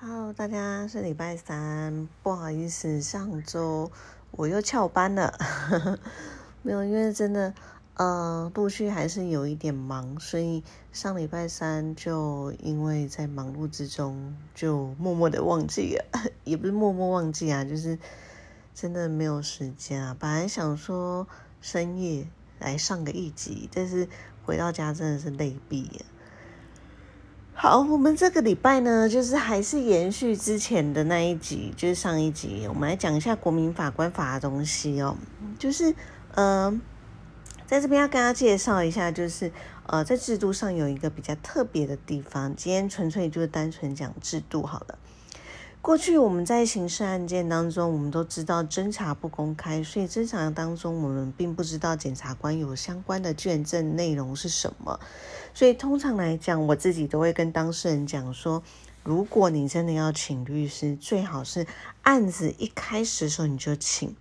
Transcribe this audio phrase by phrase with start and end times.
[0.00, 3.90] Hello，大家是礼拜三，不好意思，上周
[4.30, 5.36] 我又翘班了，
[6.62, 7.52] 没有，因为真的，
[7.94, 16.04] 呃，陆续还是有一点忙，所以上礼拜三就因为在忙碌之中，就默默的忘记了，
[16.44, 17.98] 也不是默默忘记啊，就是
[18.72, 20.16] 真的没有时间啊。
[20.16, 21.26] 本来想说
[21.60, 22.28] 深夜
[22.60, 24.08] 来上个一集，但是
[24.44, 26.06] 回到家真的是累毙了。
[27.60, 35.16] 好，我们这个礼拜呢，就是还是延续之前的那一集，就是上一集，我们来讲一下国民法官法的东西哦。
[35.58, 35.92] 就是，
[36.36, 36.80] 呃，
[37.66, 39.50] 在这边要跟大家介绍一下，就是
[39.86, 42.54] 呃，在制度上有一个比较特别的地方。
[42.54, 44.96] 今天纯粹就是单纯讲制度好了。
[45.80, 55.00] 过去我们在刑事案件当中，我们都知道侦查不公开，所以侦查当中我们并不知道检察官有相关的卷证内容是什么。
[55.54, 58.62] 所以通常来讲，我自己都会跟当事人讲说，
[59.02, 61.66] 如果你真的要请律师，最好是
[62.02, 64.14] 案子一开始的时候你就请。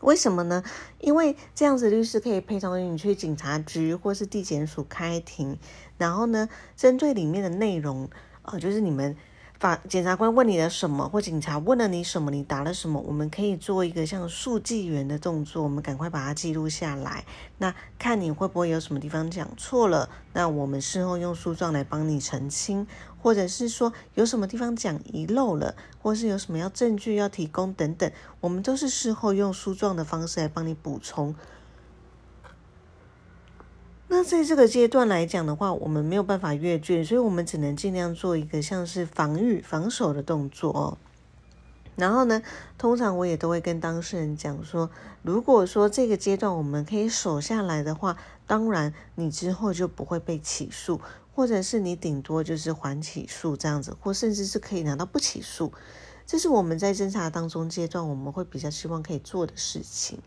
[0.00, 0.62] 为什么呢？
[1.00, 5.58] 因为这样子律师可以陪同你去警察局或是地检署开庭，
[5.98, 8.08] 然后呢，针对里面的内容，
[8.42, 9.14] 呃，就是你们。
[9.64, 17.24] 法检察官问你的什么，或警察问了你什么，你答了什么，我们可以做一个像速记员的动作，我们赶快把它记录下来。
[17.56, 22.86] 那看你会不会有什么地方讲错了，那我们事后用诉状来帮你澄清，
[23.18, 31.34] 或者是说有什么地方讲遗漏了，或是有什么要证据要提供等等，我们都是事后用诉状的方式来帮你补充。
[34.16, 40.96] 那在这个阶段来讲的话，我们没有办法阅卷，所以我们只能尽量做一个像是防御、防守的动作哦。
[41.96, 42.40] 然后呢，
[42.78, 44.88] 通常我也都会跟当事人讲说，
[45.22, 51.00] 如果说这个阶段我们可以守下来的话，当然你之后就不会被起诉，
[51.34, 55.72] 或者是你顶多就是缓起诉这样子，或甚至是可以拿到不起诉。
[56.24, 60.20] 这是我们在侦查当中阶段我们会比较希望可以做的事情。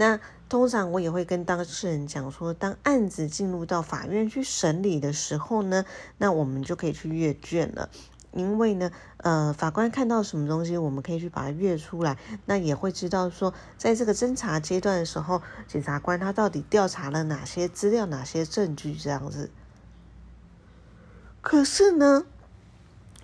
[0.00, 5.84] 那通常我也会跟当事人讲说，当案子进入到法院去审理的时候呢，
[6.18, 7.90] 那我们就可以去阅卷了。
[8.30, 19.50] 因为呢，呃，法官看到什么东西，我们可以去把它阅出来，那也会知道说，在这个侦查阶段的时候，检察官他到底调查了哪些资料、哪些证据这样子。
[21.40, 22.24] 可是呢？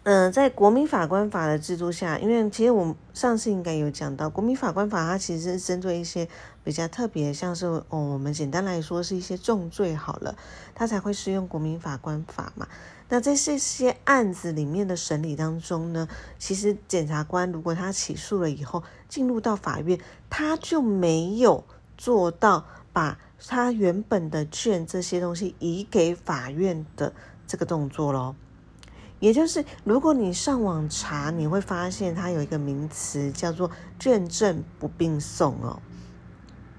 [0.05, 6.29] 嗯，在国民法官法的制度下，因为其实我们上次应该有讲到，国民法官法它其实是针对一些
[6.63, 10.37] 比较特别，像是哦，我们简单来说是一些重罪好了，
[10.75, 12.69] 它才会适用国民法官法嘛。
[13.09, 16.07] 那在这些案子里面的审理当中呢，
[16.39, 19.99] 其实检察官如果他起诉了以后，进入到法院，
[20.29, 21.65] 他就没有
[21.97, 27.15] 做到把他原本的卷这些东西移给法院的
[27.47, 28.35] 这个动作喽。
[29.25, 35.81] 也就是，如果你上网查，你会发现它有一个名词叫做“卷证不并送”哦。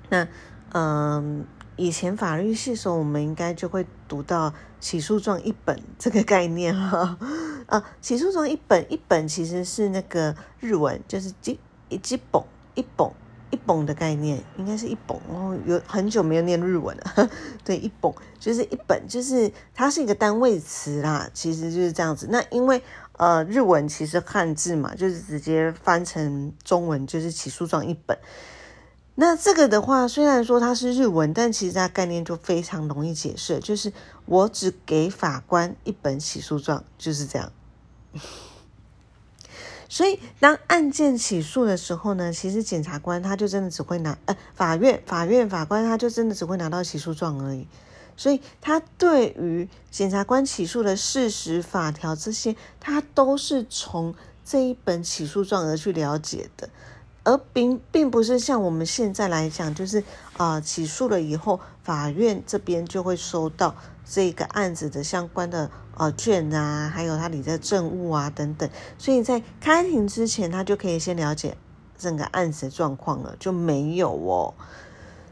[0.09, 0.28] 那，
[0.72, 1.44] 嗯，
[1.75, 7.17] 以前法律系时候，我们应该就会读到起诉状一本这个概念哈。
[7.66, 12.44] 啊，起诉状一本一本其实是那个日文，就是一一本
[12.75, 13.09] 一本。
[13.51, 17.29] 一本的概念应该是一本哦，有很久没有念日文了。
[17.63, 22.28] 对，一本就是一本，就是它是一个单位词啦，其实就是这样子。
[22.29, 22.81] 那因为
[23.13, 28.17] 呃日文其实汉字嘛，就是直接翻成中文就是起诉状一本。
[29.17, 33.94] 那这个的话，虽然说它是日文，但其实它概念就非常容易解释，就是
[34.25, 37.50] 我只给法官一本起诉状，就是这样。
[39.88, 47.68] 所以，当案件起诉的时候呢，其实检察官他就真的只会拿，呃，法院法院法官他就真的只会拿到起诉状而已。
[48.18, 56.69] 所以，他对于检察官起诉的事实、法条这些，他都是从这一本起诉状而去了解的，
[57.25, 60.02] 而并并不是像我们现在来讲，就是
[60.38, 63.75] 啊，起诉了以后，法院这边就会收到
[64.09, 65.69] 这个案子的相关的。
[65.97, 71.55] 呃，卷啊，还有他里的证物啊，等等，所以在开庭之前，他就可以先了解
[71.97, 74.53] 整个案子的状况了，就没有哦。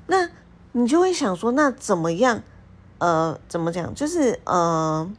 [0.08, 0.30] 那
[0.72, 2.42] 你就会想说，那怎么样？
[3.00, 3.94] 呃，怎么讲？
[3.94, 5.12] 就是呃，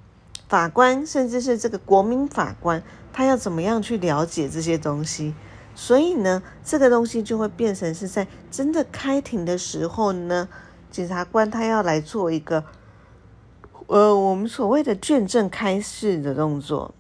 [0.49, 2.83] 法官甚至是这个国民法官，
[3.13, 5.35] 他要怎么样去了解这些东西？
[5.75, 10.49] 所以呢，这个东西就会变成是在真的开庭的时候呢，
[10.91, 12.65] 检察官他要来做一个。
[13.87, 16.95] 呃，我们所谓的卷证开示的动作，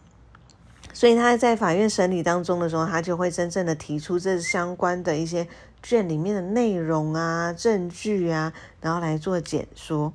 [0.92, 5.48] 所以他在法院审理当中的时候，他就会真正的提出这相关的一些
[5.82, 10.12] 卷里面的内容啊、证据啊，然后来做检说。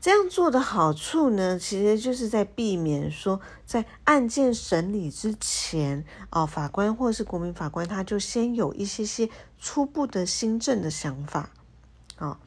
[0.00, 11.50] 这样做的好处呢，其实就是在避免说，在案件审理之前，哦，法官或是国民法官，他就先有一些些初步的新政的想法，
[12.16, 12.38] 哦，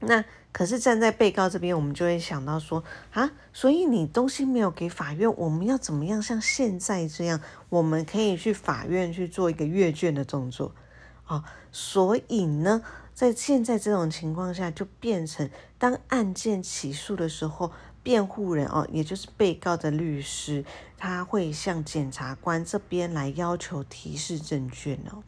[0.00, 0.22] 那
[0.52, 7.40] 可是站在被告这边，我们就会想到说，啊，所以你东西没有给法院，我们要怎么样像现在这样，
[7.70, 10.74] 我们可以去法院去做一个阅卷的动作，
[11.26, 11.42] 哦，
[11.72, 12.82] 所以呢。
[13.14, 17.70] 在现在这种情况下，就变成当案件起诉的时候，
[18.02, 20.64] 辩护人哦，也就是被告的律师，
[20.96, 25.22] 他会向检察官这边来要求提示证券哦，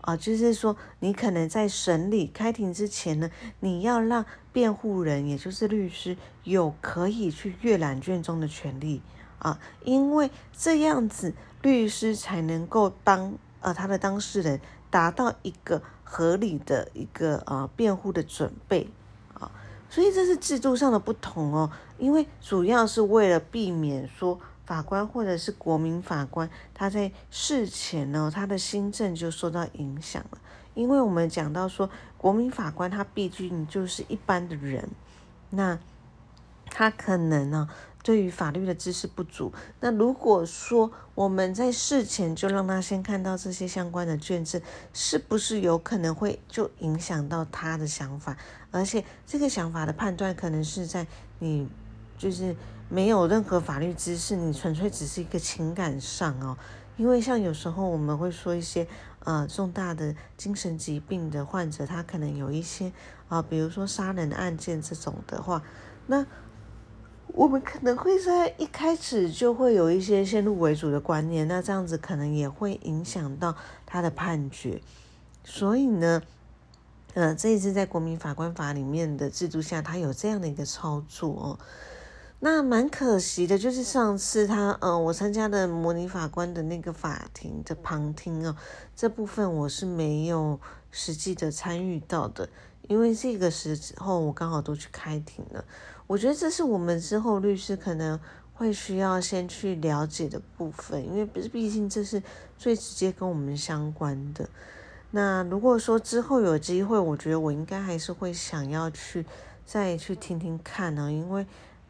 [0.00, 9.02] 啊，就是说你可能在审理开庭之前呢，你要让辩护人，也就是律师，有可以去阅览卷宗的权利
[9.38, 14.60] 啊，因为这样子律师才能够帮呃他的当事人
[14.92, 15.82] 达到一个。
[16.14, 18.86] 合理的一个呃辩护的准备
[19.32, 19.50] 啊，
[19.88, 21.70] 所以这是制度上的不同哦。
[21.96, 30.38] 因为主要是为了避免说法官或者是国民法官他在事前呢，他的心证就受到影响了。
[30.74, 34.90] 因为我们讲到说国民法官他毕竟就是一般的人，
[35.48, 35.78] 那
[36.66, 37.70] 他可能呢。
[38.02, 44.60] 对于法律的知识不足，那如果说我们在事前就让他先看到这些相关的卷证，
[44.92, 48.36] 是不是有可能会就影响到他的想法？
[48.72, 51.06] 而且这个想法的判断可能是在
[51.38, 51.68] 你
[52.18, 52.56] 就是
[52.88, 56.58] 没有任何法律知识，你纯粹只是一个情感上哦。
[56.96, 58.86] 因为像有时候我们会说一些
[59.20, 62.92] 呃重大的精神疾病的患者，他可能有一些
[63.28, 65.62] 啊，比如说杀人案件这种的话，
[66.08, 66.26] 那。
[67.34, 73.56] 我们可能会在一开始就会有一些先入为主的观念，那这样子可能也会影响到
[73.86, 74.82] 他的判决。
[75.42, 76.22] 所以呢，
[77.14, 81.58] 呃，这一次在国民法官法里面的制度下，他有这样的一个操作哦。
[82.40, 88.54] 那蛮可惜的，就是上次他，呃，我参加的模拟法官的那个法庭的旁听哦，
[88.94, 92.48] 这部分我是没有实际的参与到的，
[92.88, 95.64] 因为这个时候我刚好都去开庭了。
[96.12, 98.20] 我觉得这是我们之后律师可能
[98.52, 102.22] 会需要先去了解的部分，因为不是，毕竟这是
[102.58, 104.46] 最直接跟我们相关的。
[105.12, 109.24] 那如果说之后有机会，我觉得我应该还是会想要去
[109.64, 111.46] 再去听听看呢，因为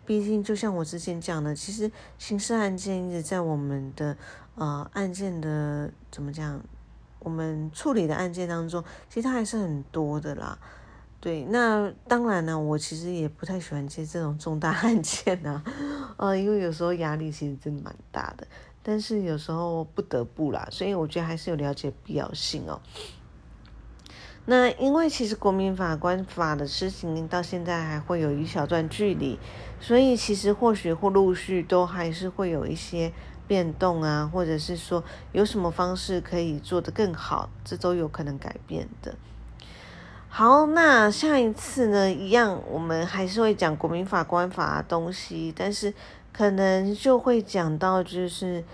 [0.07, 4.17] 毕竟就像我之前讲的，其实刑事案件一直在我们的
[4.55, 6.63] 呃案件的怎么讲，
[7.19, 10.57] 我们处理的案件当中，其实它还是很多的啦。
[11.23, 15.63] 对，那当然呢，我其实也不太喜欢接这种重大案件啊，
[16.19, 18.45] 呃，因为有时候压力其实真的蛮大的，
[18.83, 22.81] 但是有时候不得不啦，所以我觉得还是有了解必要性哦。
[24.47, 29.39] 那因为其实国民法官法的施行到现在还会有一小段距离，
[29.81, 33.13] 所以其实或许或陆续都还是会有一些
[33.47, 39.15] 变动啊，或者是说有什么方式可以做得更好，这都有可能改变的。
[40.35, 42.11] 好，那下一次呢？
[42.11, 45.93] 一样，我们还是会讲国民法官法的东西，但是
[46.33, 48.65] 可能就会讲到，就是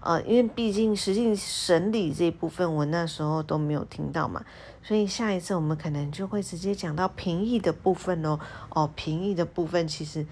[0.00, 4.44] 呃，因为毕竟实际审理这一部分，我那时候都没有听到嘛，
[4.82, 8.38] 所以下一次我们可能就会直接讲到评议的部分哦。
[8.68, 10.26] 哦，评议的部分其实，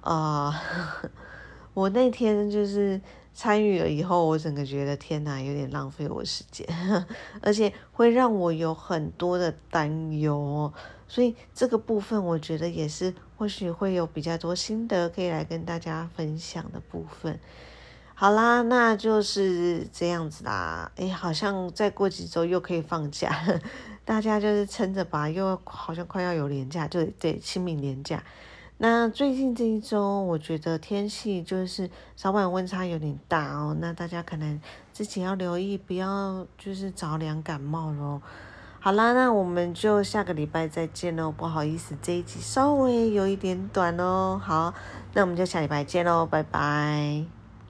[0.00, 0.62] 啊，
[1.74, 3.00] 我那天就是。
[3.32, 6.66] 参与了以后，我整个觉得天哪，有点浪费我时间，
[7.40, 10.72] 而且会让我有很多的担忧。
[11.08, 17.40] 所以这个部分，我觉得也是或许会有比较多心得可以来跟大家分享的部分。
[18.14, 20.92] 好啦，那就是这样子啦。
[20.96, 23.34] 哎，好像再过几周又可以放假，
[24.04, 28.22] 大家就是撑着吧，又好像快要有年假，就对清明年假。
[28.82, 34.58] 那最近这一周，我觉得天气就是早晚温差有点大哦，那大家可能
[34.90, 38.22] 自己要留意，不要就是着凉感冒咯。
[38.80, 44.40] 好啦，那我们就下个礼拜再见喽，不好意思，这一集稍微有一点短哦。
[44.42, 44.72] 好，
[45.12, 47.39] 那我们就下礼拜见喽，拜拜。